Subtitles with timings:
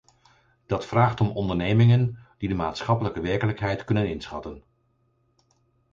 [0.65, 4.63] Dat vraagt om ondernemingen die de maatschappelijke werkelijkheid kunnen inschatten.